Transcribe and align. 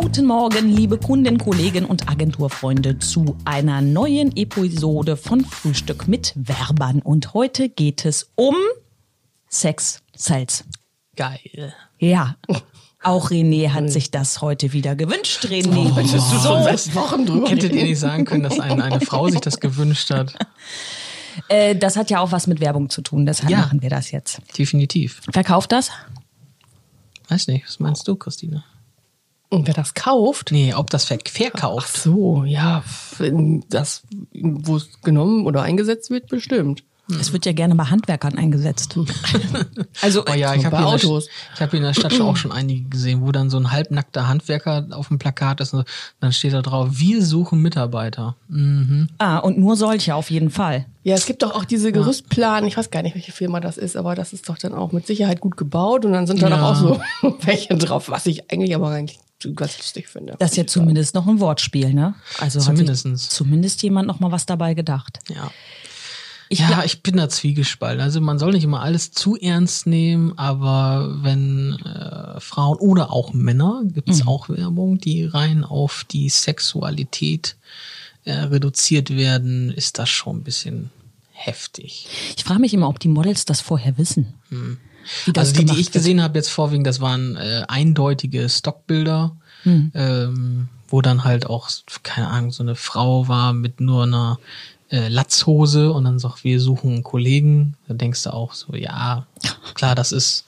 Guten 0.00 0.26
Morgen, 0.26 0.68
liebe 0.68 0.96
Kunden, 0.96 1.38
Kollegen 1.38 1.84
und 1.84 2.08
Agenturfreunde 2.08 3.00
zu 3.00 3.36
einer 3.44 3.80
neuen 3.80 4.36
Episode 4.36 5.16
von 5.16 5.44
Frühstück 5.44 6.06
mit 6.06 6.32
Werbern. 6.36 7.00
Und 7.02 7.34
heute 7.34 7.68
geht 7.68 8.04
es 8.04 8.30
um 8.36 8.54
Sex 9.48 10.02
Sales. 10.14 10.64
Geil. 11.16 11.74
Ja. 11.98 12.36
Auch 13.02 13.30
René 13.30 13.70
hat 13.70 13.90
sich 13.90 14.12
das 14.12 14.40
heute 14.40 14.72
wieder 14.72 14.94
gewünscht, 14.94 15.44
René. 15.46 15.90
Oh, 15.96 16.06
so. 16.06 16.18
schon 16.18 16.62
seit 16.62 16.94
Wochen 16.94 17.26
drüber. 17.26 17.48
Hättet 17.48 17.72
ihr 17.72 17.82
nicht 17.84 17.98
sagen 17.98 18.24
können, 18.24 18.44
dass 18.44 18.60
eine, 18.60 18.84
eine 18.84 19.00
Frau 19.00 19.28
sich 19.28 19.40
das 19.40 19.58
gewünscht 19.60 20.10
hat? 20.10 20.34
Äh, 21.48 21.76
das 21.76 21.94
hat 21.96 22.10
ja 22.10 22.18
auch 22.18 22.32
was 22.32 22.48
mit 22.48 22.58
Werbung 22.58 22.90
zu 22.90 23.00
tun, 23.00 23.24
deshalb 23.24 23.48
Ja. 23.52 23.58
machen 23.58 23.80
wir 23.80 23.90
das 23.90 24.10
jetzt. 24.10 24.40
Definitiv. 24.58 25.20
Verkauft 25.30 25.70
das? 25.70 25.92
Weiß 27.28 27.46
nicht, 27.46 27.64
was 27.64 27.78
meinst 27.78 28.08
du, 28.08 28.16
Christine? 28.16 28.64
Und 29.50 29.66
wer 29.66 29.74
das 29.74 29.94
kauft? 29.94 30.50
Nee, 30.52 30.74
ob 30.74 30.90
das 30.90 31.04
ver 31.04 31.18
Ach 31.24 31.30
verkauft. 31.30 31.96
so, 31.96 32.44
ja, 32.44 32.82
das, 33.70 34.02
wo 34.32 34.76
es 34.76 35.00
genommen 35.02 35.46
oder 35.46 35.62
eingesetzt 35.62 36.10
wird, 36.10 36.28
bestimmt. 36.28 36.82
Es 37.18 37.32
wird 37.32 37.46
ja 37.46 37.52
gerne 37.52 37.74
bei 37.74 37.84
Handwerkern 37.84 38.36
eingesetzt. 38.36 38.98
Also 40.02 40.24
Oh 40.28 40.34
ja, 40.34 40.54
ich 40.54 40.64
habe 40.66 40.76
der 40.76 40.86
Autos. 40.86 41.28
Ich 41.54 41.60
hab 41.60 41.70
hier 41.70 41.78
in 41.78 41.84
der 41.86 41.94
Stadt 41.94 42.12
schon 42.12 42.26
auch 42.26 42.36
schon 42.36 42.52
einige 42.52 42.88
gesehen, 42.88 43.22
wo 43.22 43.32
dann 43.32 43.48
so 43.50 43.56
ein 43.56 43.72
halbnackter 43.72 44.28
Handwerker 44.28 44.86
auf 44.90 45.08
dem 45.08 45.18
Plakat 45.18 45.60
ist 45.60 45.72
und 45.72 45.88
dann 46.20 46.32
steht 46.32 46.52
da 46.52 46.60
drauf, 46.62 46.88
wir 46.92 47.24
suchen 47.24 47.60
Mitarbeiter. 47.62 48.36
Mhm. 48.48 49.08
ah, 49.18 49.38
und 49.38 49.58
nur 49.58 49.76
solche 49.76 50.14
auf 50.14 50.30
jeden 50.30 50.50
Fall. 50.50 50.84
Ja, 51.02 51.14
es 51.14 51.24
gibt 51.26 51.42
doch 51.42 51.54
auch 51.54 51.64
diese 51.64 51.90
Gerüstplan, 51.92 52.66
ich 52.66 52.76
weiß 52.76 52.90
gar 52.90 53.02
nicht, 53.02 53.14
welche 53.14 53.32
Firma 53.32 53.60
das 53.60 53.78
ist, 53.78 53.96
aber 53.96 54.14
das 54.14 54.32
ist 54.34 54.48
doch 54.48 54.58
dann 54.58 54.74
auch 54.74 54.92
mit 54.92 55.06
Sicherheit 55.06 55.40
gut 55.40 55.56
gebaut 55.56 56.04
und 56.04 56.12
dann 56.12 56.26
sind 56.26 56.42
da 56.42 56.50
Ja. 56.50 56.56
doch 56.58 56.62
auch 56.62 56.76
so 56.76 57.00
welche 57.40 57.74
drauf, 57.76 58.10
was 58.10 58.26
ich 58.26 58.52
eigentlich 58.52 58.74
aber 58.74 58.90
eigentlich 58.90 59.18
ganz 59.54 59.78
lustig 59.78 60.08
finde. 60.08 60.36
Das 60.38 60.52
ist 60.52 60.56
ja 60.56 60.66
zumindest 60.66 61.14
noch 61.14 61.26
ein 61.26 61.40
Wortspiel, 61.40 61.94
ne? 61.94 62.14
Also 62.38 62.58
hat 62.58 62.64
sich 62.64 62.64
Zumindestens. 62.64 63.28
zumindest 63.28 63.82
jemand 63.82 64.08
noch 64.08 64.20
mal 64.20 64.32
was 64.32 64.46
dabei 64.46 64.74
gedacht. 64.74 65.18
Ja. 65.28 65.50
Ich 66.50 66.60
ja, 66.60 66.82
ich 66.82 67.02
bin 67.02 67.16
da 67.18 67.28
zwiegespalten. 67.28 68.00
Also 68.00 68.20
man 68.22 68.38
soll 68.38 68.52
nicht 68.52 68.64
immer 68.64 68.80
alles 68.80 69.12
zu 69.12 69.36
ernst 69.36 69.86
nehmen, 69.86 70.38
aber 70.38 71.18
wenn 71.22 71.74
äh, 71.84 72.40
Frauen 72.40 72.78
oder 72.78 73.12
auch 73.12 73.34
Männer, 73.34 73.82
gibt 73.84 74.08
es 74.08 74.26
auch 74.26 74.48
Werbung, 74.48 74.98
die 74.98 75.24
rein 75.24 75.62
auf 75.62 76.04
die 76.10 76.30
Sexualität 76.30 77.56
äh, 78.24 78.32
reduziert 78.32 79.10
werden, 79.10 79.70
ist 79.70 79.98
das 79.98 80.08
schon 80.08 80.38
ein 80.38 80.42
bisschen 80.42 80.90
heftig. 81.32 82.08
Ich 82.36 82.44
frage 82.44 82.60
mich 82.60 82.72
immer, 82.72 82.88
ob 82.88 82.98
die 82.98 83.08
Models 83.08 83.44
das 83.44 83.60
vorher 83.60 83.98
wissen. 83.98 84.32
Das 84.50 84.58
also 85.36 85.52
die, 85.52 85.64
die 85.64 85.80
ich 85.80 85.92
gesehen 85.92 86.22
habe 86.22 86.38
jetzt 86.38 86.50
vorwiegend, 86.50 86.86
das 86.86 87.00
waren 87.00 87.36
äh, 87.36 87.64
eindeutige 87.68 88.48
Stockbilder, 88.48 89.36
ähm, 89.94 90.68
wo 90.88 91.02
dann 91.02 91.24
halt 91.24 91.46
auch, 91.46 91.68
keine 92.02 92.28
Ahnung, 92.28 92.50
so 92.50 92.62
eine 92.62 92.74
Frau 92.74 93.28
war 93.28 93.52
mit 93.52 93.80
nur 93.80 94.04
einer 94.04 94.38
äh, 94.90 95.08
Latzhose 95.08 95.92
und 95.92 96.04
dann 96.04 96.18
sagt, 96.18 96.44
wir 96.44 96.60
suchen 96.60 96.92
einen 96.94 97.02
Kollegen. 97.02 97.76
Da 97.86 97.94
denkst 97.94 98.22
du 98.22 98.32
auch 98.32 98.54
so, 98.54 98.74
ja, 98.74 99.26
klar, 99.74 99.94
das 99.94 100.12
ist 100.12 100.44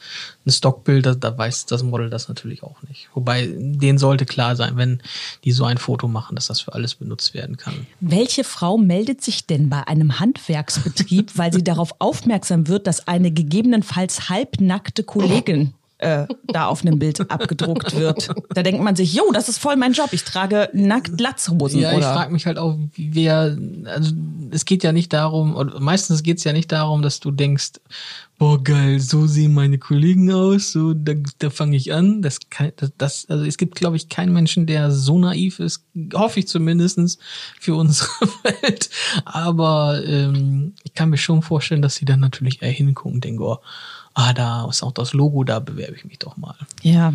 ein 0.46 0.50
Stockbild, 0.50 1.06
da, 1.06 1.14
da 1.14 1.36
weiß 1.36 1.66
das 1.66 1.82
Model 1.82 2.10
das 2.10 2.28
natürlich 2.28 2.62
auch 2.62 2.76
nicht. 2.88 3.08
Wobei, 3.14 3.48
denen 3.54 3.98
sollte 3.98 4.26
klar 4.26 4.56
sein, 4.56 4.76
wenn 4.76 5.02
die 5.44 5.52
so 5.52 5.64
ein 5.64 5.78
Foto 5.78 6.08
machen, 6.08 6.34
dass 6.34 6.46
das 6.46 6.60
für 6.60 6.74
alles 6.74 6.94
benutzt 6.94 7.34
werden 7.34 7.56
kann. 7.56 7.86
Welche 8.00 8.44
Frau 8.44 8.78
meldet 8.78 9.22
sich 9.22 9.46
denn 9.46 9.68
bei 9.68 9.86
einem 9.86 10.18
Handwerksbetrieb, 10.18 11.32
weil 11.36 11.52
sie 11.52 11.64
darauf 11.64 11.94
aufmerksam 11.98 12.68
wird, 12.68 12.86
dass 12.86 13.06
eine 13.06 13.30
gegebenenfalls 13.30 14.28
halbnackte 14.28 15.04
Kollegin 15.04 15.74
äh, 15.98 16.26
da 16.46 16.66
auf 16.66 16.82
einem 16.82 16.98
Bild 16.98 17.30
abgedruckt 17.30 17.94
wird? 17.96 18.30
Da 18.54 18.62
denkt 18.62 18.82
man 18.82 18.96
sich, 18.96 19.12
jo, 19.12 19.30
das 19.32 19.48
ist 19.48 19.58
voll 19.58 19.76
mein 19.76 19.92
Job. 19.92 20.08
Ich 20.12 20.24
trage 20.24 20.70
nackt 20.72 21.20
Latzhosen. 21.20 21.80
Ja, 21.80 21.92
ich 21.92 21.98
oder? 21.98 22.14
frage 22.14 22.32
mich 22.32 22.46
halt 22.46 22.58
auch, 22.58 22.78
wer, 22.96 23.56
also 23.84 24.12
es 24.50 24.64
geht 24.64 24.82
ja 24.82 24.92
nicht 24.92 25.12
darum, 25.12 25.54
oder 25.54 25.78
meistens 25.80 26.22
geht 26.22 26.38
es 26.38 26.44
ja 26.44 26.52
nicht 26.52 26.72
darum, 26.72 27.02
dass 27.02 27.20
du 27.20 27.30
denkst, 27.30 27.72
boah 28.40 28.64
geil, 28.64 29.00
so 29.00 29.26
sehen 29.26 29.52
meine 29.52 29.76
Kollegen 29.76 30.32
aus, 30.32 30.72
so 30.72 30.94
da, 30.94 31.12
da 31.40 31.50
fange 31.50 31.76
ich 31.76 31.92
an. 31.92 32.22
Das, 32.22 32.38
kann, 32.48 32.72
das, 32.96 33.28
also 33.28 33.44
es 33.44 33.58
gibt, 33.58 33.74
glaube 33.74 33.98
ich, 33.98 34.08
keinen 34.08 34.32
Menschen, 34.32 34.64
der 34.66 34.90
so 34.90 35.18
naiv 35.18 35.60
ist, 35.60 35.84
hoffe 36.14 36.40
ich 36.40 36.48
zumindestens 36.48 37.18
für 37.60 37.74
unsere 37.74 38.08
Welt. 38.62 38.88
Aber 39.26 40.02
ähm, 40.06 40.72
ich 40.84 40.94
kann 40.94 41.10
mir 41.10 41.18
schon 41.18 41.42
vorstellen, 41.42 41.82
dass 41.82 41.96
sie 41.96 42.06
dann 42.06 42.20
natürlich 42.20 42.62
eher 42.62 42.70
hingucken 42.70 43.16
und 43.16 43.24
denken, 43.24 43.42
oh, 43.42 43.58
ah, 44.20 44.32
da 44.32 44.66
ist 44.68 44.82
auch 44.82 44.92
das 44.92 45.12
Logo, 45.12 45.44
da 45.44 45.60
bewerbe 45.60 45.94
ich 45.96 46.04
mich 46.04 46.18
doch 46.18 46.36
mal. 46.36 46.54
Ja, 46.82 47.14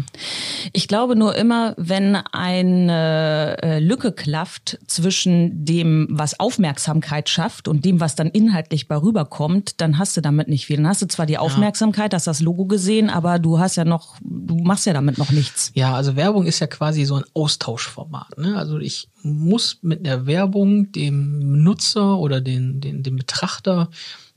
ich 0.74 0.88
glaube 0.88 1.16
nur 1.16 1.36
immer, 1.36 1.74
wenn 1.78 2.16
eine 2.16 3.58
äh, 3.62 3.80
Lücke 3.80 4.12
klafft 4.12 4.80
zwischen 4.88 5.66
dem, 5.66 6.08
was 6.10 6.40
Aufmerksamkeit 6.40 7.30
schafft 7.30 7.68
und 7.68 7.86
dem, 7.86 8.00
was 8.00 8.16
dann 8.16 8.28
inhaltlich 8.28 8.88
bei 8.88 8.98
rüberkommt, 8.98 9.82
dann 9.82 9.98
hast 9.98 10.18
du 10.18 10.22
damit 10.22 10.48
nicht 10.48 10.66
viel. 10.66 10.78
Dann 10.78 10.88
hast 10.88 11.02
du 11.02 11.08
zwar 11.08 11.26
die 11.26 11.38
Aufmerksamkeit, 11.38 12.14
hast 12.14 12.28
das 12.28 12.42
Logo 12.42 12.66
gesehen, 12.66 13.10
aber 13.10 13.40
du 13.40 13.60
hast 13.60 13.76
ja 13.76 13.86
noch, 13.86 14.16
du 14.22 14.56
machst 14.56 14.86
ja 14.86 14.94
damit 14.94 15.18
noch 15.18 15.32
nichts. 15.32 15.72
Ja, 15.76 15.94
also 15.94 16.16
Werbung 16.16 16.46
ist 16.46 16.60
ja 16.60 16.68
quasi 16.68 17.06
so 17.06 17.16
ein 17.16 17.24
Austauschformat. 17.34 18.38
Ne? 18.38 18.58
Also 18.58 18.80
ich 18.80 19.10
muss 19.22 19.80
mit 19.82 20.06
der 20.06 20.26
Werbung 20.26 20.92
dem 20.92 21.64
Nutzer 21.64 22.18
oder 22.18 22.42
den, 22.42 22.80
den, 22.82 23.04
dem 23.04 23.16
Betrachter 23.16 23.90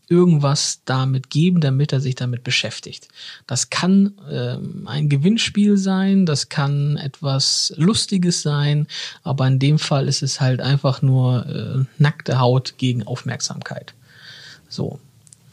irgendwas 0.09 0.81
damit 0.85 1.31
geben, 1.31 1.61
damit 1.61 1.93
er 1.93 2.01
sich 2.01 2.15
damit 2.15 2.43
beschäftigt. 2.43 3.09
Das 3.47 3.71
kann 3.71 4.15
ähm, 4.31 4.87
ein 4.87 5.09
Gewinnspiel 5.09 5.77
sein, 5.77 6.25
das 6.25 6.49
kann 6.49 6.97
etwas 6.97 7.73
Lustiges 7.77 8.43
sein, 8.43 8.87
aber 9.23 9.47
in 9.47 9.59
dem 9.59 9.79
Fall 9.79 10.09
ist 10.09 10.23
es 10.23 10.41
halt 10.41 10.61
einfach 10.61 11.03
nur 11.03 11.47
äh, 11.47 11.85
nackte 11.99 12.39
Haut 12.39 12.75
gegen 12.79 13.07
Aufmerksamkeit. 13.07 13.95
So. 14.69 14.99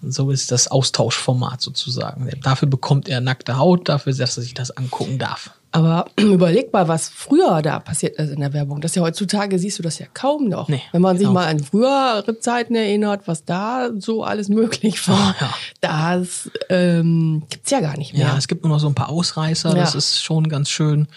So 0.08 0.30
ist 0.30 0.52
das 0.52 0.68
Austauschformat 0.68 1.62
sozusagen. 1.62 2.30
Dafür 2.44 2.68
bekommt 2.68 3.10
er 3.10 3.22
nackte 3.22 3.58
Haut, 3.58 3.90
dafür, 3.90 4.14
dass 4.14 4.38
er 4.38 4.44
sich 4.44 4.54
das 4.54 4.70
angucken 4.70 5.18
darf. 5.18 5.50
Aber 5.76 6.06
überleg 6.20 6.72
mal, 6.74 6.88
was 6.88 7.10
früher 7.10 7.62
da 7.62 7.80
passiert 7.80 8.18
ist 8.18 8.32
in 8.32 8.40
der 8.40 8.54
Werbung. 8.54 8.82
Das 8.82 8.92
ist 8.92 8.96
ja 8.96 9.02
heutzutage 9.02 9.60
siehst 9.60 9.78
du 9.80 9.84
das 9.84 10.00
ja 10.00 10.06
kaum 10.14 10.48
noch. 10.48 10.70
Nee, 10.70 10.82
Wenn 10.92 11.02
man 11.02 11.18
sich 11.18 11.28
genau. 11.28 11.40
mal 11.40 11.48
an 11.48 11.60
frühere 11.60 12.40
Zeiten 12.40 12.76
erinnert, 12.76 13.28
was 13.28 13.46
da 13.46 13.90
so 14.00 14.24
alles 14.24 14.50
möglich 14.50 15.08
war, 15.08 15.36
Oh, 15.40 15.44
ja. 15.44 15.54
das 15.82 16.50
ähm, 16.70 17.44
gibt's 17.50 17.72
ja 17.72 17.80
gar 17.82 17.98
nicht 17.98 18.14
mehr. 18.14 18.28
Ja, 18.28 18.38
es 18.38 18.48
gibt 18.48 18.64
nur 18.64 18.72
noch 18.74 18.80
so 18.80 18.88
ein 18.88 18.96
paar 18.96 19.10
Ausreißer, 19.10 19.74
das 19.74 19.94
Ja. 19.94 19.98
ist 19.98 20.24
schon 20.24 20.48
ganz 20.50 20.70
schön. 20.70 21.08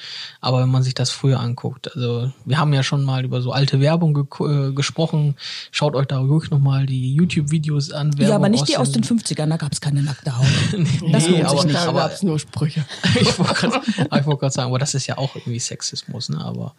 Aber 0.41 0.61
wenn 0.63 0.69
man 0.71 0.83
sich 0.83 0.95
das 0.95 1.11
früher 1.11 1.41
anguckt, 1.41 1.95
also 1.95 2.31
wir 2.45 2.59
haben 2.59 2.73
ja 2.73 2.83
schon 2.83 3.05
mal 3.05 3.25
über 3.25 3.41
so 3.43 3.53
alte 3.53 3.81
Werbung 3.81 4.15
ge 4.15 4.25
äh, 4.41 4.73
gesprochen. 4.73 5.37
Schaut 5.71 5.95
euch 5.95 6.07
da 6.07 6.19
ruhig 6.19 6.51
nochmal 6.51 6.87
die 6.87 7.15
YouTube-Videos 7.15 7.93
an. 7.93 8.11
ja, 8.13 8.19
Werbung 8.21 8.35
aber 8.37 8.49
nicht 8.49 8.69
die 8.69 8.77
aus 8.77 8.93
den 8.93 9.05
50ern, 9.05 9.49
da 9.49 9.57
gab 9.57 9.73
es 9.73 9.81
keine 9.81 10.03
nackte 10.03 10.37
Haut. 10.37 10.47
Das 11.13 11.27
Nee, 11.29 11.39
lohnt 11.43 11.51
sich 11.51 11.59
aber- 11.59 11.65
nicht. 11.65 11.75
da 11.77 11.89
aber- 11.89 11.99
gab's 12.01 12.23
nur 12.23 12.39
Sprüche. 12.39 12.85
ich 13.21 13.39
wollte 13.39 13.55
gerade 13.55 13.81
grad 14.49 14.55
sagen, 14.55 14.69
aber 14.69 14.79
das 14.79 14.95
ist 14.95 15.07
ja 15.07 15.19
auch 15.19 15.37
irgendwie 15.37 15.59
Sexismus, 15.59 16.29
ne? 16.29 16.41
Aber 16.45 16.75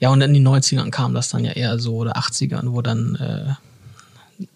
ja, 0.00 0.10
und 0.10 0.20
in 0.20 0.34
den 0.34 0.46
90ern 0.46 0.90
kam 0.90 1.14
das 1.14 1.28
dann 1.28 1.44
ja 1.44 1.52
eher 1.52 1.78
so, 1.78 1.96
oder 1.96 2.16
80ern, 2.16 2.72
wo 2.72 2.82
dann 2.82 3.14
äh, 3.16 3.54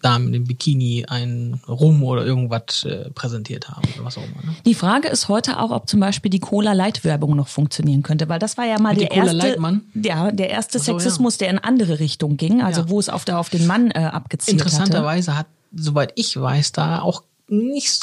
Damen 0.01 0.31
dem 0.31 0.45
Bikini 0.45 1.05
ein 1.07 1.59
Rum 1.67 2.03
oder 2.03 2.25
irgendwas 2.25 2.85
äh, 2.85 3.09
präsentiert 3.09 3.69
haben 3.69 3.81
oder 3.95 4.05
was 4.05 4.17
auch 4.17 4.23
immer. 4.23 4.51
Ne? 4.51 4.55
Die 4.65 4.75
Frage 4.75 5.09
ist 5.09 5.27
heute 5.27 5.59
auch, 5.59 5.71
ob 5.71 5.89
zum 5.89 5.99
Beispiel 5.99 6.31
die 6.31 6.39
Cola-Light-Werbung 6.39 7.35
noch 7.35 7.49
funktionieren 7.49 8.01
könnte, 8.01 8.29
weil 8.29 8.39
das 8.39 8.57
war 8.57 8.65
ja 8.65 8.79
mal 8.79 8.95
der 8.95 9.11
erste, 9.11 9.57
ja, 9.95 10.31
der 10.31 10.49
erste 10.49 10.79
so, 10.79 10.93
ja. 10.93 10.99
Sexismus, 10.99 11.37
der 11.37 11.49
in 11.49 11.59
andere 11.59 11.99
Richtung 11.99 12.37
ging, 12.37 12.61
also 12.61 12.81
Ja. 12.81 12.89
wo 12.89 12.99
es 12.99 13.09
auf, 13.09 13.25
der, 13.25 13.39
auf 13.39 13.49
den 13.49 13.67
Mann 13.67 13.91
äh, 13.91 13.99
abgezielt 14.05 14.61
hatte. 14.61 14.69
Interessanterweise 14.69 15.37
hat, 15.37 15.47
soweit 15.75 16.13
ich 16.15 16.39
weiß, 16.39 16.71
da 16.71 17.01
auch 17.01 17.23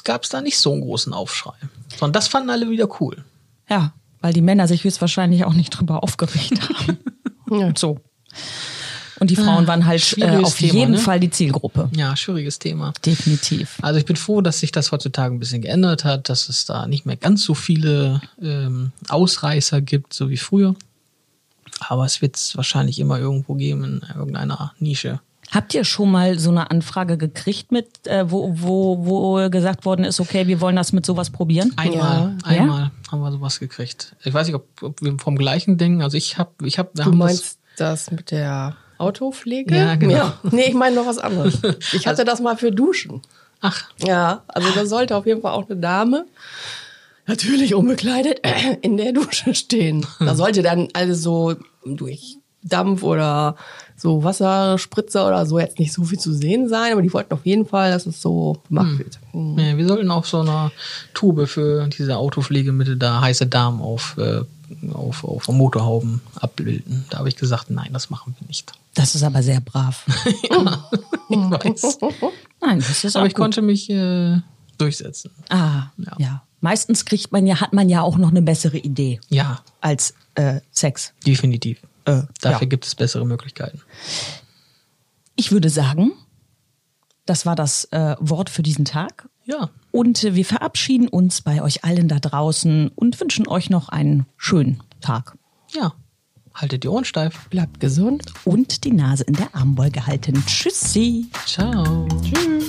gab 0.04 0.24
es 0.24 0.28
da 0.28 0.42
nicht 0.42 0.58
so 0.58 0.72
einen 0.72 0.82
großen 0.82 1.14
Aufschrei. 1.14 1.54
Sondern 1.96 2.12
das 2.12 2.28
fanden 2.28 2.50
alle 2.50 2.68
wieder 2.68 2.88
cool. 3.00 3.24
Ja, 3.68 3.92
weil 4.20 4.32
die 4.32 4.42
Männer 4.42 4.68
sich 4.68 4.84
höchstwahrscheinlich 4.84 5.44
auch 5.44 5.54
nicht 5.54 5.70
drüber 5.70 6.02
aufgeregt 6.02 6.60
haben. 6.86 6.98
Ja. 7.50 7.72
So. 7.76 7.98
Und 9.18 9.28
die 9.30 9.36
Frauen 9.36 9.66
waren 9.66 9.84
halt 9.84 10.16
äh, 10.18 10.38
auf 10.38 10.56
Thema, 10.56 10.72
jeden 10.72 10.92
ne? 10.92 10.98
Fall 10.98 11.20
die 11.20 11.28
Zielgruppe. 11.30 11.90
Ja, 11.94 12.16
schwieriges 12.16 12.58
Thema. 12.58 12.94
Definitiv. 13.04 13.76
Also 13.82 13.98
ich 13.98 14.06
bin 14.06 14.16
froh, 14.16 14.40
dass 14.40 14.60
sich 14.60 14.72
das 14.72 14.92
heutzutage 14.92 15.34
ein 15.34 15.38
bisschen 15.38 15.60
geändert 15.60 16.04
hat, 16.06 16.30
dass 16.30 16.48
es 16.48 16.64
da 16.64 16.86
nicht 16.86 17.04
mehr 17.04 17.16
ganz 17.16 17.44
so 17.44 17.52
viele 17.54 18.22
ähm, 18.40 18.92
Ausreißer 19.10 19.82
gibt, 19.82 20.14
so 20.14 20.30
wie 20.30 20.38
früher. 20.38 20.74
Aber 21.86 22.06
es 22.06 22.22
wird 22.22 22.36
es 22.36 22.56
wahrscheinlich 22.56 22.98
immer 22.98 23.18
irgendwo 23.18 23.54
geben 23.54 23.84
in 23.84 24.02
irgendeiner 24.16 24.72
Nische. 24.78 25.20
Habt 25.50 25.74
ihr 25.74 25.84
schon 25.84 26.10
mal 26.10 26.38
so 26.38 26.48
eine 26.50 26.70
Anfrage 26.70 27.18
gekriegt 27.18 27.72
mit, 27.72 28.06
äh, 28.06 28.30
wo, 28.30 28.54
wo, 28.56 29.04
wo 29.04 29.50
gesagt 29.50 29.84
worden 29.84 30.04
ist, 30.04 30.20
okay, 30.20 30.46
wir 30.46 30.60
wollen 30.62 30.76
das 30.76 30.92
mit 30.92 31.04
sowas 31.04 31.28
probieren? 31.28 31.72
Einmal, 31.76 32.36
Ja. 32.42 32.46
einmal 32.46 32.90
haben 33.10 33.20
wir 33.20 33.32
sowas 33.32 33.58
gekriegt. 33.60 34.14
Ich 34.24 34.32
weiß 34.32 34.46
nicht, 34.46 34.56
ob, 34.56 34.66
ob 34.82 35.00
wir 35.02 35.16
vom 35.18 35.36
gleichen 35.36 35.78
denken. 35.78 36.02
Also 36.02 36.16
ich 36.16 36.38
habe, 36.38 36.50
ich 36.66 36.78
habe, 36.78 36.90
Du 36.94 37.12
meinst 37.12 37.58
das 37.76 38.10
mit 38.10 38.30
der 38.30 38.76
Autopflege? 38.98 39.74
Ja, 39.74 39.94
genau. 39.96 40.32
Nee, 40.42 40.68
ich 40.68 40.74
meine 40.74 40.96
noch 40.96 41.06
was 41.06 41.18
anderes. 41.18 41.58
Ich 41.92 42.06
hatte 42.06 42.24
das 42.24 42.40
mal 42.40 42.56
für 42.56 42.70
Duschen. 42.72 43.22
ach, 43.60 43.84
Ja, 43.98 44.42
also 44.48 44.68
da 44.74 44.84
sollte 44.86 45.16
auf 45.16 45.26
jeden 45.26 45.42
Fall 45.42 45.52
auch 45.52 45.68
eine 45.68 45.78
Dame 45.80 46.26
natürlich 47.26 47.74
unbekleidet 47.74 48.40
in 48.82 48.96
der 48.96 49.12
Dusche 49.12 49.54
stehen. 49.54 50.06
Da 50.18 50.34
sollte 50.34 50.62
dann 50.62 50.88
alles 50.92 51.22
so 51.22 51.54
durch 51.84 52.36
Dampf 52.62 53.02
oder 53.02 53.56
so 53.96 54.22
Wasserspritzer 54.24 55.26
oder 55.26 55.44
so 55.46 55.58
jetzt 55.58 55.78
nicht 55.78 55.92
so 55.92 56.04
viel 56.04 56.18
zu 56.18 56.32
sehen 56.32 56.68
sein, 56.68 56.92
aber 56.92 57.02
die 57.02 57.12
wollten 57.12 57.32
auf 57.34 57.44
jeden 57.44 57.66
Fall, 57.66 57.90
dass 57.90 58.06
es 58.06 58.20
so 58.22 58.56
gemacht 58.68 58.98
wird. 58.98 59.18
Hm. 59.32 59.58
Ja, 59.58 59.76
wir 59.76 59.86
sollten 59.86 60.10
auf 60.10 60.26
so 60.28 60.40
einer 60.40 60.70
Tube 61.14 61.46
für 61.48 61.86
diese 61.88 62.16
Autopflegemittel 62.16 62.96
da 62.96 63.20
heiße 63.20 63.46
Damen 63.46 63.80
auf, 63.80 64.16
äh, 64.18 64.40
auf, 64.92 65.24
auf 65.24 65.48
Motorhauben 65.48 66.20
abbilden. 66.36 67.04
Da 67.10 67.18
habe 67.18 67.28
ich 67.28 67.36
gesagt, 67.36 67.70
nein, 67.70 67.90
das 67.92 68.08
machen 68.10 68.34
wir 68.38 68.46
nicht. 68.46 68.72
Das 68.94 69.14
ist 69.14 69.22
aber 69.22 69.42
sehr 69.42 69.60
brav. 69.60 70.04
ja, 70.50 70.88
ich 71.30 71.38
weiß. 71.38 71.98
Nein, 72.60 72.78
das 72.78 73.04
ist 73.04 73.16
Aber 73.16 73.24
auch 73.24 73.28
ich 73.28 73.34
gut. 73.34 73.42
konnte 73.42 73.62
mich 73.62 73.88
äh, 73.90 74.40
durchsetzen. 74.78 75.30
Ah, 75.48 75.84
Ja. 75.98 76.12
ja. 76.18 76.42
Meistens 76.62 77.06
kriegt 77.06 77.32
man 77.32 77.46
ja, 77.46 77.58
hat 77.60 77.72
man 77.72 77.88
ja 77.88 78.02
auch 78.02 78.18
noch 78.18 78.28
eine 78.30 78.42
bessere 78.42 78.76
Idee 78.76 79.18
Ja, 79.30 79.60
als 79.80 80.12
äh, 80.34 80.60
Sex. 80.72 81.14
definitiv. 81.26 81.78
Äh, 82.18 82.22
Dafür 82.40 82.62
ja. 82.62 82.68
gibt 82.68 82.84
es 82.86 82.94
bessere 82.94 83.24
Möglichkeiten. 83.26 83.80
Ich 85.36 85.52
würde 85.52 85.70
sagen, 85.70 86.12
das 87.26 87.46
war 87.46 87.56
das 87.56 87.84
äh, 87.92 88.16
Wort 88.20 88.50
für 88.50 88.62
diesen 88.62 88.84
Tag. 88.84 89.28
Ja, 89.44 89.70
Und 89.90 90.22
äh, 90.24 90.34
wir 90.34 90.44
verabschieden 90.44 91.08
uns 91.08 91.42
bei 91.42 91.62
euch 91.62 91.84
allen 91.84 92.08
da 92.08 92.18
draußen 92.20 92.88
und 92.94 93.20
wünschen 93.20 93.48
euch 93.48 93.70
noch 93.70 93.88
einen 93.88 94.26
schönen 94.36 94.82
Tag. 95.00 95.36
ja. 95.74 95.92
Haltet 96.52 96.82
die 96.82 96.88
Ohren 96.88 97.04
steif. 97.04 97.48
Bleibt 97.48 97.78
gesund. 97.78 98.34
Und 98.44 98.82
die 98.82 98.90
Nase 98.92 99.22
in 99.22 99.34
der 99.34 99.54
Armbeuge 99.54 100.04
halten. 100.06 100.44
Tschüssi. 100.46 101.28
Ciao. 101.46 102.08
Tschüss. 102.22 102.59